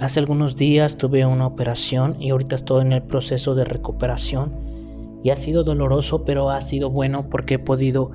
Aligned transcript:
Hace 0.00 0.18
algunos 0.18 0.56
días 0.56 0.96
tuve 0.96 1.26
una 1.26 1.46
operación 1.46 2.16
y 2.18 2.30
ahorita 2.30 2.56
estoy 2.56 2.80
en 2.80 2.94
el 2.94 3.02
proceso 3.02 3.54
de 3.54 3.66
recuperación 3.66 4.50
y 5.22 5.28
ha 5.28 5.36
sido 5.36 5.62
doloroso 5.62 6.24
pero 6.24 6.48
ha 6.48 6.62
sido 6.62 6.88
bueno 6.88 7.28
porque 7.28 7.56
he 7.56 7.58
podido 7.58 8.10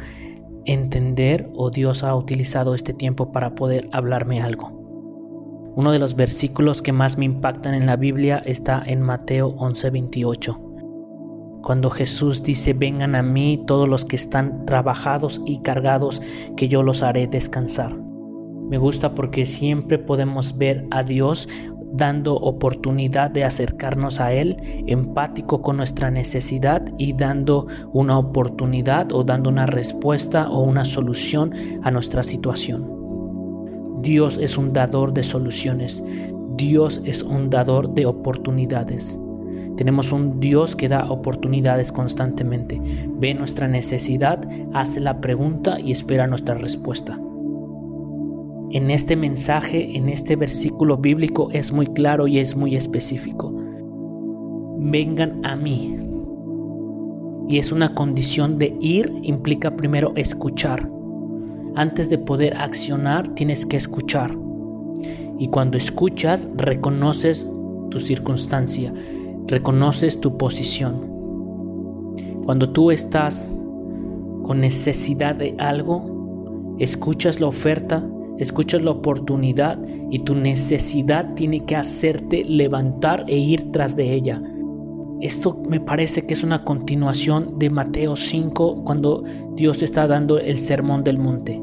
entender 0.65 1.47
o 1.53 1.69
Dios 1.69 2.03
ha 2.03 2.15
utilizado 2.15 2.73
este 2.73 2.95
tiempo 2.95 3.31
para 3.31 3.53
poder 3.53 3.87
hablarme 3.91 4.41
algo. 4.41 4.71
Uno 5.75 5.91
de 5.91 5.99
los 5.99 6.15
versículos 6.15 6.81
que 6.81 6.91
más 6.91 7.19
me 7.19 7.25
impactan 7.25 7.75
en 7.75 7.85
la 7.85 7.97
Biblia 7.97 8.41
está 8.43 8.81
en 8.83 9.03
Mateo 9.03 9.55
11:28. 9.55 10.57
Cuando 11.61 11.91
Jesús 11.91 12.41
dice, 12.41 12.73
vengan 12.73 13.13
a 13.13 13.21
mí 13.21 13.63
todos 13.67 13.87
los 13.87 14.05
que 14.05 14.15
están 14.15 14.65
trabajados 14.65 15.39
y 15.45 15.59
cargados, 15.59 16.19
que 16.57 16.67
yo 16.67 16.81
los 16.81 17.03
haré 17.03 17.27
descansar. 17.27 17.95
Me 18.69 18.79
gusta 18.79 19.13
porque 19.13 19.45
siempre 19.45 19.99
podemos 19.99 20.57
ver 20.57 20.87
a 20.89 21.03
Dios 21.03 21.47
dando 21.97 22.35
oportunidad 22.35 23.31
de 23.31 23.43
acercarnos 23.43 24.19
a 24.19 24.33
Él, 24.33 24.57
empático 24.87 25.61
con 25.61 25.77
nuestra 25.77 26.11
necesidad 26.11 26.83
y 26.97 27.13
dando 27.13 27.67
una 27.93 28.17
oportunidad 28.17 29.11
o 29.11 29.23
dando 29.23 29.49
una 29.49 29.65
respuesta 29.65 30.49
o 30.49 30.61
una 30.61 30.85
solución 30.85 31.53
a 31.83 31.91
nuestra 31.91 32.23
situación. 32.23 32.95
Dios 34.01 34.37
es 34.37 34.57
un 34.57 34.73
dador 34.73 35.13
de 35.13 35.23
soluciones. 35.23 36.03
Dios 36.55 37.01
es 37.03 37.23
un 37.23 37.49
dador 37.49 37.93
de 37.93 38.05
oportunidades. 38.05 39.19
Tenemos 39.77 40.11
un 40.11 40.39
Dios 40.39 40.75
que 40.75 40.87
da 40.87 41.09
oportunidades 41.09 41.91
constantemente. 41.91 42.79
Ve 43.17 43.33
nuestra 43.33 43.67
necesidad, 43.67 44.39
hace 44.73 44.99
la 44.99 45.19
pregunta 45.19 45.79
y 45.79 45.91
espera 45.91 46.27
nuestra 46.27 46.55
respuesta 46.55 47.19
en 48.71 48.91
este 48.91 49.15
mensaje, 49.15 49.95
en 49.95 50.09
este 50.09 50.35
versículo 50.35 50.97
bíblico 50.97 51.49
es 51.51 51.71
muy 51.71 51.87
claro 51.87 52.27
y 52.27 52.39
es 52.39 52.55
muy 52.55 52.75
específico. 52.75 53.53
Vengan 54.77 55.45
a 55.45 55.55
mí. 55.55 55.97
Y 57.47 57.59
es 57.59 57.71
una 57.71 57.93
condición 57.93 58.57
de 58.57 58.75
ir, 58.81 59.11
implica 59.21 59.75
primero 59.75 60.13
escuchar. 60.15 60.89
Antes 61.75 62.09
de 62.09 62.17
poder 62.17 62.55
accionar, 62.57 63.27
tienes 63.35 63.65
que 63.65 63.77
escuchar. 63.77 64.35
Y 65.37 65.47
cuando 65.49 65.77
escuchas, 65.77 66.49
reconoces 66.55 67.47
tu 67.91 67.99
circunstancia, 67.99 68.93
reconoces 69.47 70.19
tu 70.19 70.37
posición. 70.37 71.13
Cuando 72.45 72.69
tú 72.71 72.91
estás 72.91 73.49
con 74.43 74.61
necesidad 74.61 75.35
de 75.35 75.55
algo, 75.59 76.75
escuchas 76.79 77.39
la 77.39 77.47
oferta, 77.47 78.03
escuchas 78.37 78.83
la 78.83 78.91
oportunidad 78.91 79.79
y 80.11 80.19
tu 80.19 80.35
necesidad 80.35 81.33
tiene 81.35 81.65
que 81.65 81.75
hacerte 81.75 82.43
levantar 82.45 83.25
e 83.27 83.37
ir 83.37 83.71
tras 83.71 83.95
de 83.95 84.13
ella. 84.13 84.41
Esto 85.21 85.57
me 85.67 85.79
parece 85.79 86.27
que 86.27 86.33
es 86.33 86.43
una 86.43 86.63
continuación 86.63 87.57
de 87.57 87.69
Mateo 87.69 88.15
5 88.15 88.83
cuando 88.83 89.23
Dios 89.55 89.81
está 89.81 90.07
dando 90.07 90.37
el 90.37 90.57
sermón 90.57 91.03
del 91.03 91.17
monte. 91.17 91.59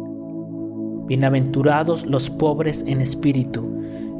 Bienaventurados 1.07 2.07
los 2.07 2.31
pobres 2.31 2.83
en 2.87 3.03
espíritu, 3.03 3.69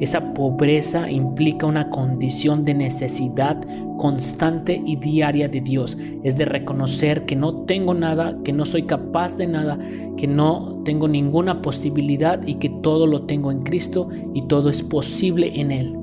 esa 0.03 0.35
pobreza 0.35 1.09
implica 1.09 1.65
una 1.65 1.89
condición 1.89 2.65
de 2.65 2.75
necesidad 2.75 3.57
constante 3.99 4.83
y 4.85 4.97
diaria 4.97 5.47
de 5.47 5.61
Dios. 5.61 5.97
Es 6.25 6.37
de 6.37 6.45
reconocer 6.45 7.25
que 7.25 7.37
no 7.37 7.63
tengo 7.67 7.95
nada, 7.95 8.37
que 8.43 8.53
no 8.53 8.65
soy 8.65 8.83
capaz 8.83 9.37
de 9.37 9.47
nada, 9.47 9.79
que 10.17 10.27
no 10.27 10.83
tengo 10.85 11.07
ninguna 11.07 11.63
posibilidad 11.63 12.45
y 12.45 12.55
que 12.55 12.69
todo 12.83 13.07
lo 13.07 13.27
tengo 13.27 13.53
en 13.53 13.63
Cristo 13.63 14.09
y 14.35 14.43
todo 14.49 14.71
es 14.71 14.83
posible 14.83 15.53
en 15.61 15.71
Él. 15.71 15.97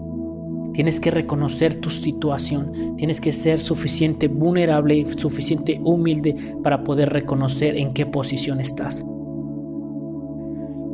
Tienes 0.74 1.02
que 1.02 1.12
reconocer 1.12 1.82
tu 1.82 1.90
situación, 1.90 2.96
tienes 2.96 3.20
que 3.20 3.34
ser 3.34 3.60
suficiente 3.60 4.30
vulnerable 4.30 4.96
y 4.96 5.06
suficiente 5.08 5.78
humilde 5.84 6.38
para 6.64 6.86
poder 6.86 7.10
reconocer 7.10 7.76
en 7.76 7.92
qué 7.92 8.06
posición 8.06 8.62
estás. 8.62 9.06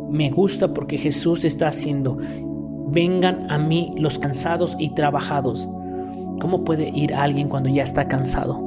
Me 0.09 0.31
gusta 0.31 0.73
porque 0.73 0.97
Jesús 0.97 1.45
está 1.45 1.67
haciendo 1.67 2.17
vengan 2.87 3.49
a 3.51 3.57
mí 3.57 3.91
los 3.97 4.19
cansados 4.19 4.75
y 4.79 4.89
trabajados. 4.89 5.67
¿Cómo 6.41 6.63
puede 6.63 6.89
ir 6.89 7.13
alguien 7.13 7.49
cuando 7.49 7.69
ya 7.69 7.83
está 7.83 8.07
cansado? 8.07 8.65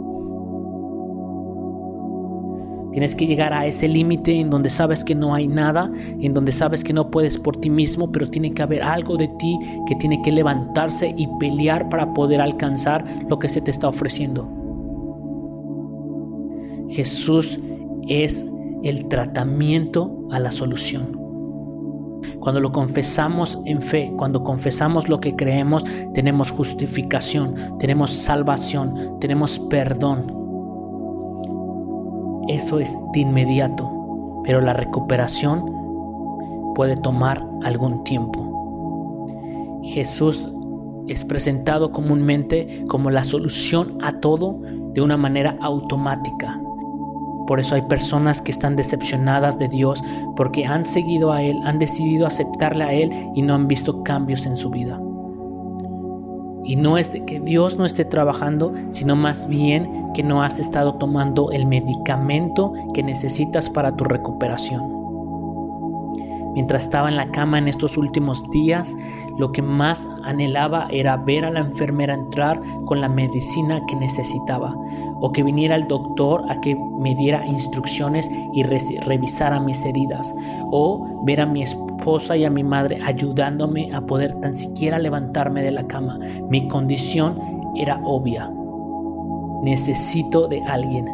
Tienes 2.93 3.15
que 3.15 3.27
llegar 3.27 3.53
a 3.53 3.67
ese 3.67 3.87
límite 3.87 4.33
en 4.41 4.51
donde 4.51 4.71
sabes 4.71 5.05
que 5.05 5.15
no 5.15 5.34
hay 5.34 5.47
nada, 5.47 5.91
en 6.21 6.33
donde 6.33 6.53
sabes 6.53 6.83
que 6.83 6.95
no 6.95 7.11
puedes 7.11 7.37
por 7.37 7.56
ti 7.56 7.69
mismo, 7.69 8.11
pero 8.11 8.27
tiene 8.27 8.53
que 8.53 8.62
haber 8.62 8.83
algo 8.83 9.17
de 9.17 9.29
ti 9.39 9.59
que 9.87 9.95
tiene 9.97 10.21
que 10.23 10.33
levantarse 10.33 11.15
y 11.17 11.29
pelear 11.39 11.89
para 11.91 12.12
poder 12.15 12.41
alcanzar 12.41 13.05
lo 13.29 13.39
que 13.39 13.49
se 13.49 13.61
te 13.61 13.71
está 13.71 13.89
ofreciendo. 13.89 14.49
Jesús 16.89 17.61
es 18.09 18.45
el 18.83 19.06
tratamiento 19.09 20.27
a 20.31 20.41
la 20.41 20.50
solución. 20.50 21.18
Cuando 22.49 22.63
lo 22.63 22.73
confesamos 22.73 23.61
en 23.67 23.83
fe, 23.83 24.11
cuando 24.17 24.43
confesamos 24.43 25.11
lo 25.11 25.21
que 25.21 25.37
creemos, 25.37 25.85
tenemos 26.15 26.51
justificación, 26.51 27.55
tenemos 27.79 28.11
salvación, 28.11 29.19
tenemos 29.21 29.59
perdón. 29.59 30.33
Eso 32.49 32.81
es 32.81 32.97
de 33.13 33.21
inmediato, 33.21 34.41
pero 34.45 34.63
la 34.63 34.73
recuperación 34.73 35.63
puede 36.75 36.97
tomar 36.97 37.45
algún 37.65 38.03
tiempo. 38.05 39.83
Jesús 39.85 40.49
es 41.07 41.27
presentado 41.27 41.93
comúnmente 41.93 42.83
como 42.89 43.11
la 43.11 43.25
solución 43.25 43.99
a 44.01 44.21
todo 44.21 44.59
de 44.95 45.03
una 45.03 45.19
manera 45.19 45.59
automática. 45.61 46.59
Por 47.49 47.59
eso 47.59 47.75
hay 47.75 47.83
personas 47.83 48.43
que 48.43 48.51
están 48.51 48.77
decepcionadas 48.77 49.59
de 49.59 49.69
Dios 49.69 50.05
porque 50.37 50.67
han 50.67 50.85
seguido 50.85 51.33
a 51.33 51.43
Él, 51.43 51.59
han 51.65 51.79
decidido 51.79 52.27
aceptarle 52.27 52.85
a 52.85 52.93
Él 52.93 53.11
y 53.35 53.41
no 53.41 53.55
han 53.55 53.67
visto 53.67 54.03
cambios 54.03 54.45
en 54.45 54.55
su 54.55 54.69
vida. 54.69 55.01
Y 56.63 56.77
no 56.77 56.99
es 56.99 57.11
de 57.11 57.25
que 57.25 57.41
Dios 57.41 57.79
no 57.79 57.87
esté 57.87 58.05
trabajando, 58.05 58.75
sino 58.91 59.17
más 59.17 59.49
bien 59.49 60.13
que 60.13 60.23
no 60.23 60.43
has 60.43 60.59
estado 60.59 60.97
tomando 60.97 61.51
el 61.51 61.65
medicamento 61.65 62.75
que 62.93 63.03
necesitas 63.03 63.71
para 63.71 63.97
tu 63.97 64.05
recuperación. 64.05 65.08
Mientras 66.59 66.87
estaba 66.87 67.09
en 67.09 67.15
la 67.15 67.31
cama 67.31 67.59
en 67.59 67.69
estos 67.69 67.97
últimos 67.97 68.43
días, 68.51 68.93
lo 69.39 69.53
que 69.53 69.63
más 69.63 70.09
anhelaba 70.25 70.89
era 70.91 71.17
ver 71.17 71.45
a 71.45 71.53
la 71.53 71.61
enfermera 71.61 72.15
entrar 72.15 72.61
con 72.85 73.01
la 73.01 73.09
medicina 73.09 73.81
que 73.87 73.95
necesitaba, 73.95 74.75
o 75.21 75.31
que 75.31 75.45
viniera 75.45 75.77
el 75.77 75.87
doctor 75.87 76.43
a 76.49 76.61
que 76.61 76.77
me 76.99 77.15
diera 77.15 77.47
instrucciones 77.47 78.29
y 78.55 78.65
revisara 78.65 79.61
mis 79.61 79.85
heridas, 79.85 80.35
o 80.73 81.23
ver 81.25 81.43
a 81.43 81.47
mi 81.47 81.63
esposa 81.63 82.37
y 82.37 82.45
a 82.45 82.51
mi 82.51 82.65
madre 82.65 82.99
ayudándome 83.05 83.95
a 83.95 84.01
poder 84.01 84.35
tan 84.41 84.57
siquiera 84.57 84.99
levantarme 84.99 85.63
de 85.63 85.71
la 85.71 85.87
cama. 85.87 86.19
Mi 86.51 86.67
condición 86.67 87.39
era 87.77 88.01
obvia. 88.03 88.51
Necesito 89.63 90.49
de 90.49 90.61
alguien 90.65 91.07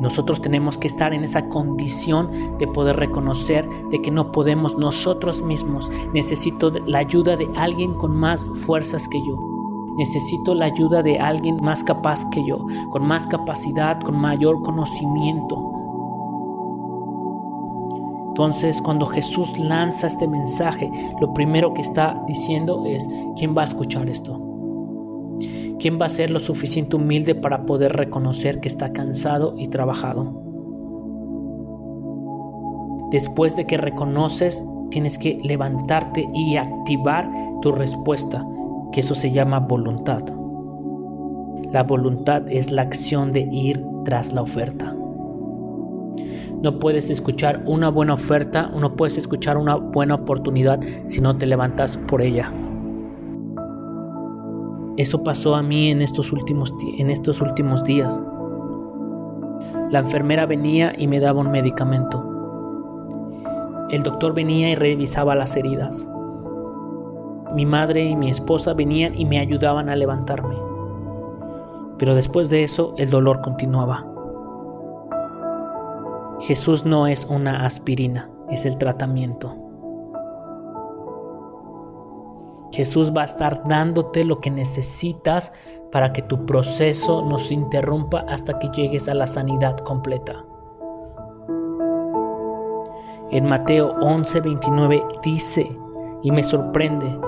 nosotros 0.00 0.40
tenemos 0.40 0.78
que 0.78 0.88
estar 0.88 1.12
en 1.12 1.24
esa 1.24 1.48
condición 1.48 2.56
de 2.58 2.66
poder 2.66 2.96
reconocer 2.96 3.68
de 3.90 4.00
que 4.00 4.10
no 4.10 4.32
podemos 4.32 4.76
nosotros 4.78 5.42
mismos. 5.42 5.90
Necesito 6.12 6.70
la 6.70 6.98
ayuda 6.98 7.36
de 7.36 7.48
alguien 7.54 7.94
con 7.94 8.16
más 8.16 8.50
fuerzas 8.64 9.06
que 9.08 9.18
yo. 9.18 9.36
Necesito 9.98 10.54
la 10.54 10.66
ayuda 10.66 11.02
de 11.02 11.18
alguien 11.18 11.56
más 11.62 11.84
capaz 11.84 12.24
que 12.30 12.44
yo, 12.46 12.58
con 12.90 13.06
más 13.06 13.26
capacidad, 13.26 14.00
con 14.00 14.18
mayor 14.18 14.62
conocimiento. 14.62 15.70
Entonces, 18.28 18.80
cuando 18.80 19.04
Jesús 19.04 19.58
lanza 19.58 20.06
este 20.06 20.26
mensaje, 20.26 20.90
lo 21.20 21.34
primero 21.34 21.74
que 21.74 21.82
está 21.82 22.22
diciendo 22.26 22.84
es, 22.86 23.06
¿quién 23.36 23.54
va 23.54 23.62
a 23.62 23.66
escuchar 23.66 24.08
esto? 24.08 24.49
¿Quién 25.80 25.98
va 25.98 26.06
a 26.06 26.10
ser 26.10 26.30
lo 26.30 26.40
suficiente 26.40 26.96
humilde 26.96 27.34
para 27.34 27.64
poder 27.64 27.94
reconocer 27.94 28.60
que 28.60 28.68
está 28.68 28.92
cansado 28.92 29.54
y 29.56 29.68
trabajado? 29.68 30.30
Después 33.10 33.56
de 33.56 33.66
que 33.66 33.78
reconoces, 33.78 34.62
tienes 34.90 35.16
que 35.16 35.40
levantarte 35.42 36.28
y 36.34 36.56
activar 36.56 37.30
tu 37.62 37.72
respuesta, 37.72 38.44
que 38.92 39.00
eso 39.00 39.14
se 39.14 39.30
llama 39.30 39.58
voluntad. 39.60 40.22
La 41.72 41.82
voluntad 41.82 42.42
es 42.50 42.70
la 42.70 42.82
acción 42.82 43.32
de 43.32 43.48
ir 43.50 43.82
tras 44.04 44.34
la 44.34 44.42
oferta. 44.42 44.94
No 46.62 46.78
puedes 46.78 47.08
escuchar 47.08 47.62
una 47.64 47.88
buena 47.88 48.12
oferta, 48.12 48.68
no 48.68 48.96
puedes 48.96 49.16
escuchar 49.16 49.56
una 49.56 49.76
buena 49.76 50.16
oportunidad 50.16 50.78
si 51.06 51.22
no 51.22 51.38
te 51.38 51.46
levantas 51.46 51.96
por 51.96 52.20
ella. 52.20 52.52
Eso 55.00 55.24
pasó 55.24 55.54
a 55.54 55.62
mí 55.62 55.90
en 55.90 56.02
estos 56.02 56.30
últimos, 56.30 56.74
en 56.98 57.08
estos 57.08 57.40
últimos 57.40 57.84
días. 57.84 58.22
La 59.88 60.00
enfermera 60.00 60.44
venía 60.44 60.92
y 60.94 61.06
me 61.06 61.20
daba 61.20 61.40
un 61.40 61.50
medicamento. 61.50 62.22
El 63.88 64.02
doctor 64.02 64.34
venía 64.34 64.68
y 64.68 64.74
revisaba 64.74 65.34
las 65.34 65.56
heridas. 65.56 66.06
mi 67.54 67.64
madre 67.64 68.04
y 68.04 68.14
mi 68.14 68.28
esposa 68.28 68.74
venían 68.74 69.18
y 69.18 69.24
me 69.24 69.38
ayudaban 69.38 69.88
a 69.88 69.96
levantarme. 69.96 70.54
Pero 71.96 72.14
después 72.14 72.50
de 72.50 72.62
eso 72.62 72.92
el 72.98 73.08
dolor 73.08 73.40
continuaba. 73.40 74.06
Jesús 76.40 76.84
no 76.84 77.06
es 77.06 77.24
una 77.24 77.64
aspirina, 77.64 78.28
es 78.50 78.66
el 78.66 78.76
tratamiento. 78.76 79.69
Jesús 82.72 83.12
va 83.14 83.22
a 83.22 83.24
estar 83.24 83.64
dándote 83.64 84.24
lo 84.24 84.40
que 84.40 84.50
necesitas 84.50 85.52
para 85.90 86.12
que 86.12 86.22
tu 86.22 86.46
proceso 86.46 87.22
no 87.22 87.38
se 87.38 87.54
interrumpa 87.54 88.24
hasta 88.28 88.58
que 88.58 88.68
llegues 88.68 89.08
a 89.08 89.14
la 89.14 89.26
sanidad 89.26 89.76
completa. 89.78 90.44
En 93.30 93.46
Mateo 93.46 93.94
11:29 94.00 95.20
dice, 95.22 95.76
y 96.22 96.30
me 96.30 96.42
sorprende, 96.42 97.18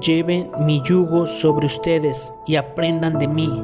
lleven 0.00 0.50
mi 0.60 0.80
yugo 0.82 1.26
sobre 1.26 1.66
ustedes 1.66 2.34
y 2.46 2.56
aprendan 2.56 3.18
de 3.18 3.28
mí. 3.28 3.62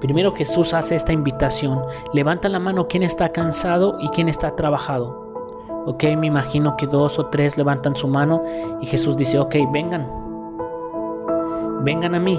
Primero 0.00 0.32
Jesús 0.32 0.74
hace 0.74 0.94
esta 0.94 1.12
invitación. 1.12 1.82
Levanta 2.12 2.48
la 2.48 2.60
mano 2.60 2.86
quien 2.86 3.02
está 3.02 3.30
cansado 3.30 3.98
y 4.00 4.08
quien 4.08 4.28
está 4.28 4.54
trabajado. 4.54 5.27
Ok, 5.88 6.04
me 6.18 6.26
imagino 6.26 6.76
que 6.76 6.86
dos 6.86 7.18
o 7.18 7.26
tres 7.28 7.56
levantan 7.56 7.96
su 7.96 8.08
mano 8.08 8.42
y 8.82 8.84
Jesús 8.84 9.16
dice, 9.16 9.38
ok, 9.38 9.54
vengan, 9.72 10.06
vengan 11.80 12.14
a 12.14 12.20
mí. 12.20 12.38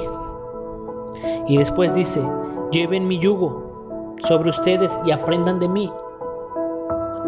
Y 1.48 1.58
después 1.58 1.96
dice, 1.96 2.22
lleven 2.72 3.08
mi 3.08 3.18
yugo 3.18 4.16
sobre 4.20 4.52
ustedes 4.52 4.96
y 5.04 5.10
aprendan 5.10 5.58
de 5.58 5.68
mí. 5.68 5.92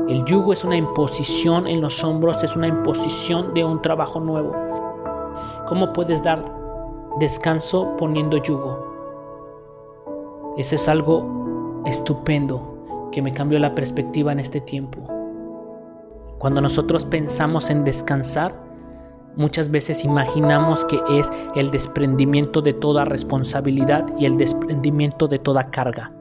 El 0.10 0.24
yugo 0.26 0.54
es 0.54 0.64
una 0.64 0.78
imposición 0.78 1.66
en 1.66 1.82
los 1.82 2.04
hombros, 2.04 2.44
es 2.44 2.56
una 2.56 2.68
imposición 2.68 3.56
de 3.56 3.66
un 3.66 3.82
trabajo 3.82 4.20
nuevo. 4.20 4.52
¿Cómo 5.68 5.92
puedes 5.92 6.22
dar 6.22 6.44
descanso 7.18 7.98
poniendo 7.98 8.38
yugo? 8.38 8.78
Ese 10.56 10.76
es 10.76 10.88
algo 10.88 11.82
estupendo 11.88 13.10
que 13.12 13.24
me 13.24 13.34
cambió 13.34 13.58
la 13.58 13.74
perspectiva 13.74 14.32
en 14.32 14.40
este 14.40 14.62
tiempo. 14.62 15.21
Cuando 16.42 16.60
nosotros 16.60 17.06
pensamos 17.06 17.70
en 17.70 17.84
descansar, 17.84 18.56
muchas 19.36 19.70
veces 19.70 20.04
imaginamos 20.04 20.84
que 20.86 21.00
es 21.12 21.30
el 21.56 21.70
desprendimiento 21.70 22.64
de 22.64 22.74
toda 22.74 23.06
responsabilidad 23.06 24.08
y 24.18 24.26
el 24.26 24.38
desprendimiento 24.38 25.28
de 25.28 25.38
toda 25.38 25.70
carga. 25.70 26.12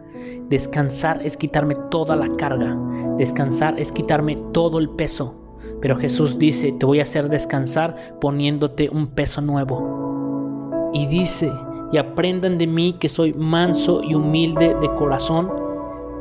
Descansar 0.50 1.24
es 1.24 1.38
quitarme 1.38 1.74
toda 1.90 2.16
la 2.16 2.28
carga. 2.36 2.76
Descansar 3.16 3.80
es 3.80 3.92
quitarme 3.92 4.36
todo 4.52 4.78
el 4.78 4.90
peso. 4.90 5.34
Pero 5.80 5.96
Jesús 5.96 6.38
dice, 6.38 6.72
te 6.72 6.84
voy 6.84 6.98
a 6.98 7.04
hacer 7.04 7.30
descansar 7.30 8.18
poniéndote 8.20 8.90
un 8.90 9.06
peso 9.06 9.40
nuevo. 9.40 10.90
Y 10.92 11.06
dice, 11.06 11.50
y 11.92 11.96
aprendan 11.96 12.58
de 12.58 12.66
mí 12.66 12.94
que 13.00 13.08
soy 13.08 13.32
manso 13.32 14.02
y 14.02 14.14
humilde 14.14 14.76
de 14.82 14.94
corazón, 14.96 15.50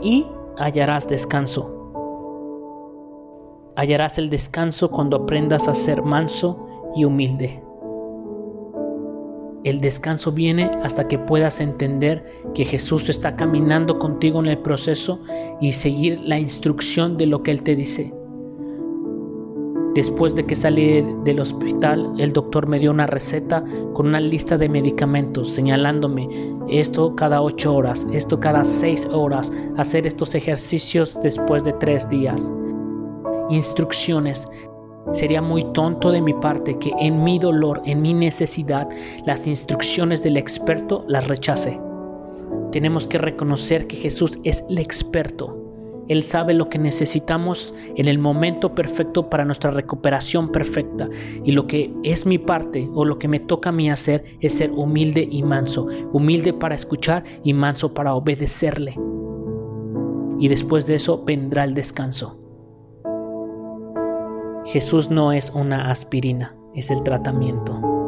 y 0.02 0.26
hallarás 0.58 1.06
descanso 1.10 1.79
hallarás 3.80 4.18
el 4.18 4.30
descanso 4.30 4.92
cuando 4.92 5.16
aprendas 5.16 5.70
a 5.70 5.74
ser 5.74 6.02
manso 6.04 6.92
y 6.98 7.06
humilde. 7.06 7.64
El 9.64 9.80
descanso 9.80 10.34
viene 10.34 10.70
hasta 10.84 11.08
que 11.08 11.18
puedas 11.18 11.62
entender 11.62 12.26
que 12.54 12.66
Jesús 12.66 13.08
está 13.08 13.38
caminando 13.38 13.98
contigo 13.98 14.42
en 14.42 14.48
el 14.48 14.58
proceso 14.58 15.22
y 15.62 15.72
seguir 15.72 16.20
la 16.22 16.38
instrucción 16.40 17.16
de 17.16 17.28
lo 17.28 17.42
que 17.42 17.52
Él 17.52 17.62
te 17.62 17.76
dice. 17.78 18.14
Después 19.96 20.36
de 20.36 20.46
que 20.46 20.56
salí 20.56 21.02
del 21.24 21.40
hospital, 21.40 22.14
el 22.20 22.34
doctor 22.34 22.68
me 22.68 22.80
dio 22.80 22.92
una 22.92 23.08
receta 23.08 23.64
con 23.94 24.08
una 24.08 24.20
lista 24.20 24.58
de 24.58 24.70
medicamentos 24.70 25.50
señalándome 25.50 26.28
esto 26.70 27.16
cada 27.16 27.42
ocho 27.42 27.74
horas, 27.76 28.06
esto 28.12 28.40
cada 28.40 28.64
seis 28.66 29.08
horas, 29.12 29.52
hacer 29.78 30.06
estos 30.06 30.36
ejercicios 30.36 31.18
después 31.22 31.64
de 31.64 31.74
tres 31.74 32.08
días 32.10 32.52
instrucciones. 33.50 34.48
Sería 35.12 35.42
muy 35.42 35.64
tonto 35.74 36.12
de 36.12 36.22
mi 36.22 36.34
parte 36.34 36.78
que 36.78 36.92
en 37.00 37.24
mi 37.24 37.40
dolor, 37.40 37.82
en 37.86 38.02
mi 38.02 38.14
necesidad, 38.14 38.88
las 39.26 39.48
instrucciones 39.48 40.22
del 40.24 40.38
experto 40.38 41.04
las 41.08 41.28
rechace. 41.28 41.80
Tenemos 42.72 43.08
que 43.08 43.18
reconocer 43.18 43.88
que 43.88 43.96
Jesús 43.96 44.38
es 44.44 44.64
el 44.70 44.78
experto. 44.78 45.56
Él 46.08 46.24
sabe 46.24 46.54
lo 46.56 46.70
que 46.70 46.80
necesitamos 46.80 47.74
en 47.96 48.08
el 48.08 48.18
momento 48.18 48.74
perfecto 48.74 49.30
para 49.30 49.46
nuestra 49.46 49.72
recuperación 49.72 50.52
perfecta. 50.52 51.08
Y 51.44 51.52
lo 51.52 51.68
que 51.68 51.94
es 52.04 52.26
mi 52.26 52.40
parte 52.40 52.90
o 52.94 53.06
lo 53.06 53.20
que 53.20 53.28
me 53.28 53.40
toca 53.40 53.70
a 53.70 53.74
mí 53.74 53.90
hacer 53.90 54.24
es 54.40 54.54
ser 54.54 54.72
humilde 54.72 55.28
y 55.30 55.44
manso. 55.44 55.88
Humilde 56.12 56.54
para 56.54 56.76
escuchar 56.76 57.24
y 57.44 57.54
manso 57.54 57.94
para 57.94 58.16
obedecerle. 58.16 58.96
Y 60.40 60.48
después 60.48 60.88
de 60.88 60.96
eso 60.96 61.24
vendrá 61.24 61.64
el 61.64 61.76
descanso. 61.76 62.49
Jesús 64.72 65.10
no 65.10 65.32
es 65.32 65.50
una 65.50 65.90
aspirina, 65.90 66.56
es 66.76 66.92
el 66.92 67.02
tratamiento. 67.02 67.99